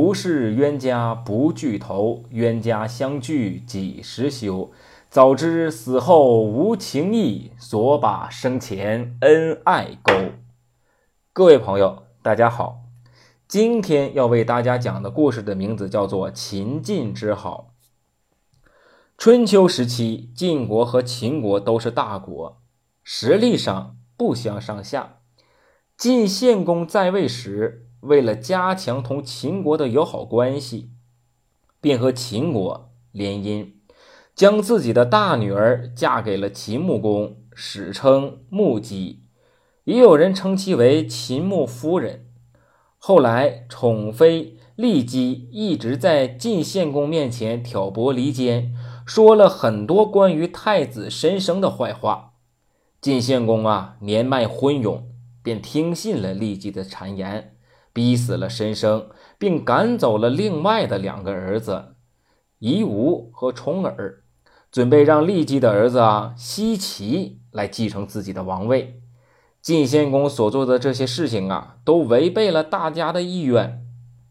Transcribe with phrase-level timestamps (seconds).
[0.00, 4.70] 不是冤家不聚头，冤家相聚几时休？
[5.10, 10.12] 早知死后无情义，所把生前恩爱勾。
[11.32, 12.84] 各位朋友，大家好，
[13.48, 17.72] 今天要为大家讲的故事的名字叫做《秦晋之好》。
[19.18, 22.62] 春秋时期，晋国和秦国都是大国，
[23.02, 25.16] 实力上不相上下。
[25.96, 30.90] 晋献公在位时，为了加强同秦国的友好关系，
[31.80, 33.72] 便和秦国联姻。
[34.34, 39.24] 将自己的大女儿嫁给了秦穆公，史称穆姬，
[39.82, 42.26] 也有人称其为秦穆夫人。
[42.98, 48.72] 后来，宠妃骊姬一直在晋献公面前挑拨离间，
[49.04, 52.34] 说了很多关于太子申生的坏话。
[53.00, 55.02] 晋献公啊，年迈昏庸，
[55.42, 57.56] 便听信了骊姬的谗言，
[57.98, 61.96] 逼死了申生，并赶走了另外的两个儿子
[62.60, 64.22] 夷吾和重耳。
[64.70, 69.02] 准备让骊姬的儿子啊奚齐来继承自己的王位。
[69.60, 73.84] 晋献公所做的这些事情啊，都违背了大家的意愿，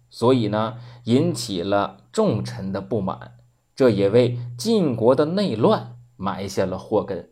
[0.10, 3.34] 所以呢，引起了众臣的不满，
[3.76, 7.32] 这也为晋国的内乱埋下了祸根。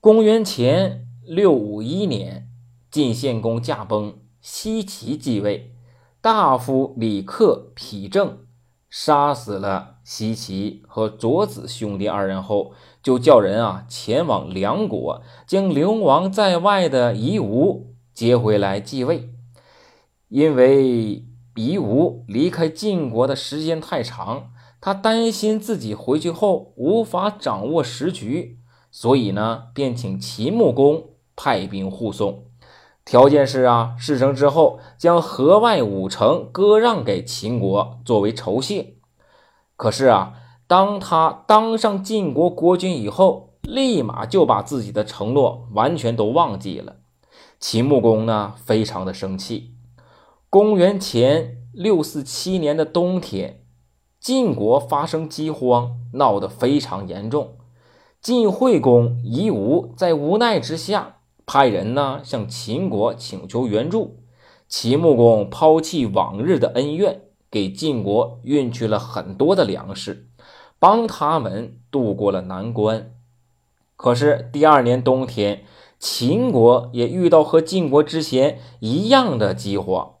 [0.00, 2.48] 公元前六五一年，
[2.90, 5.72] 晋献公驾崩，奚齐继位，
[6.22, 8.38] 大夫李克、丕正。
[8.88, 19.30] 杀死了西岐和卓子兄弟二人后，就叫人啊前往梁国，将流亡在外的夷吾接回来继位。
[20.28, 21.24] 因为
[21.54, 28.58] 夷吾离开晋国的时间太长，他担心自己回去后无法掌握时局，
[28.90, 32.49] 所以呢，便请秦穆公派兵护送。
[33.04, 38.94] 条件是啊，事成之后将河外五城割让给秦国作为酬谢。
[39.76, 40.34] 可是啊，
[40.66, 46.96] 当他当上晋国国君以后，立马就把自己的承诺完全都忘记了。
[47.58, 49.74] 秦穆公呢，非常的生气。
[50.48, 53.64] 公元前六四七年的冬天，
[54.20, 57.56] 晋国发生饥荒，闹得非常严重。
[58.20, 61.16] 晋惠公夷吾在无奈之下。
[61.52, 64.20] 派人呢向秦国请求援助，
[64.68, 70.28] 秦穆公抛弃往日的恩怨，给晋国运去了很多的粮食，
[70.78, 73.10] 帮他们渡过了难关。
[73.96, 75.64] 可是第二年冬天，
[75.98, 80.18] 秦国也遇到和晋国之前一样的饥荒，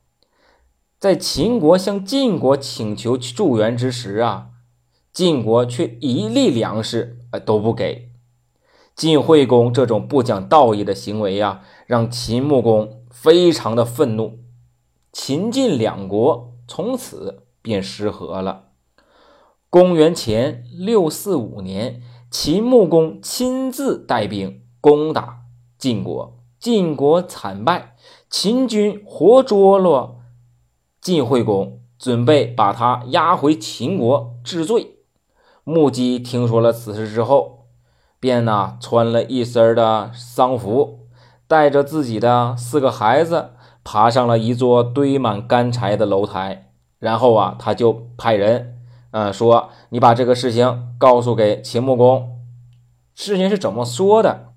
[0.98, 4.48] 在秦国向晋国请求助援之时啊，
[5.12, 8.09] 晋国却一粒粮食都不给。
[9.00, 14.40] 晋惠公这种不讲道义的行为呀，让秦穆公非常的愤怒。
[15.10, 18.64] 秦晋两国从此便失和了。
[19.70, 25.44] 公元前六四五年，秦穆公亲自带兵攻打
[25.78, 27.96] 晋国，晋国惨败，
[28.28, 30.16] 秦军活捉了
[31.00, 34.96] 晋惠公，准备把他押回秦国治罪。
[35.64, 37.59] 穆姬听说了此事之后。
[38.20, 41.06] 便呢穿了一身的丧服，
[41.48, 48.76] 带着自己的四个孩子，爬上了一座堆满干柴的楼台，然后啊，他就派人，
[49.12, 52.38] 嗯，说你把这个事情告诉给秦穆公。
[53.14, 54.52] 事情是怎么说的？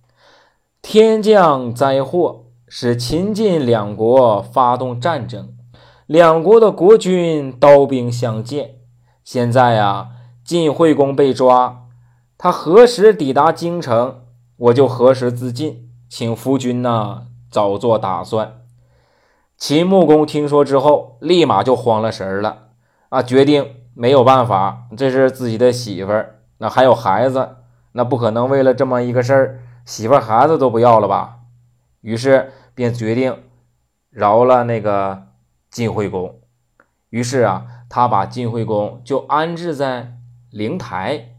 [0.81, 5.55] 天降灾祸，使秦晋两国发动战争，
[6.05, 8.75] 两国的国君刀兵相见。
[9.23, 10.09] 现在呀，
[10.43, 11.82] 晋惠公被抓。
[12.37, 14.25] 他何时抵达京城，
[14.57, 18.61] 我就何时自尽，请夫君呐早做打算。
[19.57, 22.69] 秦穆公听说之后，立马就慌了神了
[23.09, 27.57] 啊，决定没有办法，这是自己的媳妇儿，那还有孩子，
[27.93, 31.39] 那不可能为了这么一个事儿，媳妇儿孩子都不要了吧？
[32.01, 33.43] 于是便决定
[34.09, 35.27] 饶了那个
[35.71, 36.41] 晋惠公。
[37.09, 40.17] 于是啊，他把晋惠公就安置在
[40.49, 41.32] 灵台。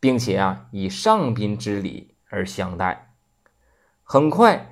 [0.00, 3.14] 并且啊，以上宾之礼而相待。
[4.04, 4.70] 很快，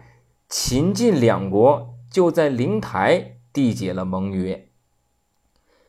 [0.48, 4.70] 秦晋两国就在灵台缔结了盟约。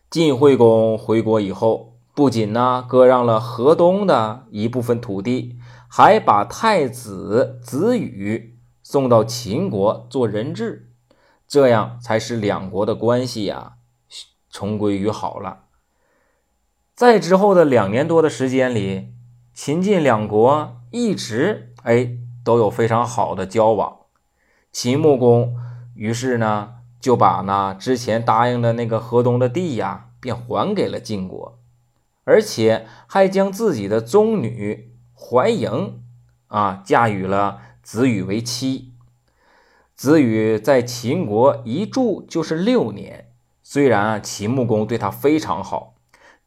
[0.09, 10.89] 晋惠公回国以后，不仅呢割让了河东的一部分土地，还把太子子羽送到秦国做人质，
[11.47, 13.73] 这样才使两国的关系呀
[14.49, 15.65] 重归于好了。
[16.95, 19.13] 在之后的两年多的时间里。
[19.59, 24.01] 秦晋两国一直哎都有非常好的交往，
[24.71, 25.55] 秦穆公
[25.95, 31.57] 于是呢就把那之前答应的那个河东的地呀，便还给了晋国，
[32.23, 36.03] 而且还将自己的宗女怀莹
[36.45, 38.93] 啊嫁与了子羽为妻。
[39.95, 43.31] 子羽在秦国一住就是六年，
[43.63, 45.95] 虽然秦穆公对他非常好，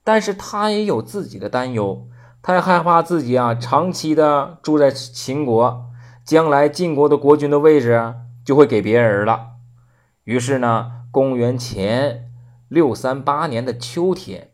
[0.04, 2.06] 但是他也有自己的担忧，
[2.42, 5.90] 他也害怕自己啊长期的住在秦国，
[6.24, 8.14] 将来晋国的国君的位置
[8.44, 9.48] 就会给别人了。
[10.24, 12.32] 于是呢，公元前
[12.68, 14.52] 六三八年的秋天，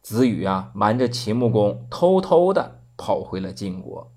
[0.00, 4.10] 子羽啊瞒着秦穆公，偷偷的跑回了晋国。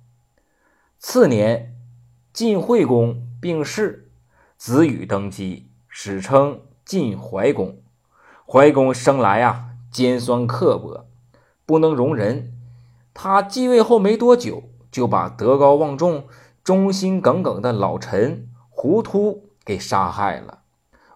[0.97, 1.75] 次年，
[2.31, 4.09] 晋惠公病逝，
[4.57, 7.81] 子羽登基，史称晋怀公。
[8.47, 11.07] 怀公生来啊尖酸刻薄，
[11.65, 12.53] 不能容人。
[13.17, 16.25] 他继位后没多久，就把德高望重、
[16.65, 20.59] 忠心耿耿的老臣胡突给杀害了。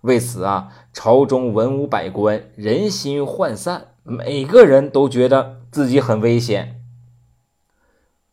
[0.02, 6.82] 为此啊，朝中文武百官人心涣散，每个人都觉得自己很危险。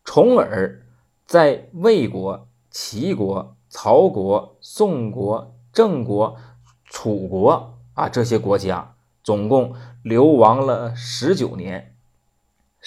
[0.04, 0.86] 重耳
[1.26, 6.36] 在魏国、齐国、曹国、宋国、郑国、
[6.84, 9.74] 楚国啊这些国家，总共
[10.04, 11.95] 流亡了十九年。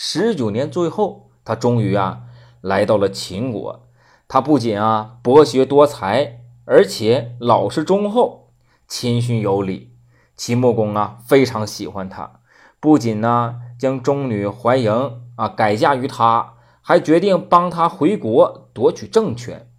[0.01, 2.21] 十九年最后，他终于啊
[2.61, 3.89] 来到了秦国。
[4.29, 8.53] 他不仅啊博学多才，而且老实忠厚。
[8.87, 9.91] 谦逊有礼，
[10.37, 12.39] 秦穆公啊非常喜欢他，
[12.79, 19.69] 不仅呢将中女怀莹啊改嫁于他，还决定帮他回国夺取政权，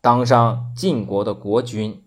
[0.00, 2.02] 当上晋国的国君。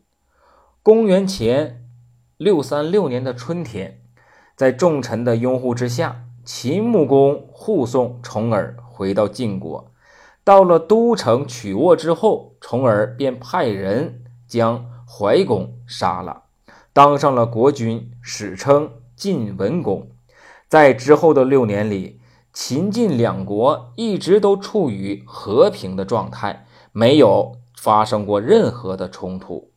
[0.83, 1.87] 公元前
[2.35, 4.01] 六三六年的春天，
[4.53, 9.91] 在众臣的拥护之下，秦穆公护送重耳回到晋国。
[10.43, 16.43] 到了都城曲沃之后，重耳便派人将怀公杀了。
[16.91, 20.09] 当上了国君，史称晋文公。
[20.67, 22.19] 在之后的六年里，
[22.51, 29.71] 秦晋两国一直都处于和平的状态，没有发生过任何的冲突。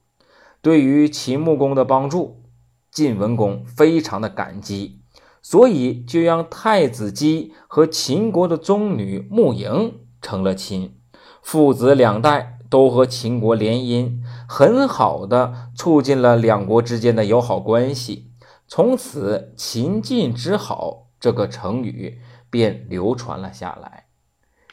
[0.60, 2.42] 对于秦穆公的帮助，
[2.90, 5.00] 晋文公非常的感激，
[5.48, 10.98] 所以就让太子姬和秦国的宗女穆莹成了亲，
[11.40, 12.54] 父子两代。
[12.68, 18.32] 都和秦国联姻，很好的促进了两国之间的友好关系。
[18.66, 22.20] 从此，“秦晋之好”这个成语
[22.50, 24.06] 便流传了下来。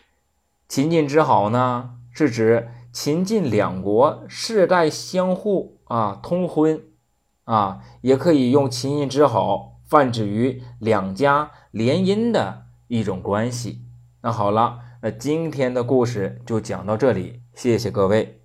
[0.67, 6.81] “秦晋之好”呢，是指秦晋两国世代相互啊通婚
[7.43, 13.85] 啊，也可以用“秦晋之好”泛指于两家联姻的一种关系。
[14.21, 17.41] 那好了，那今天的故事就讲到这里。
[17.53, 18.42] 谢谢各位。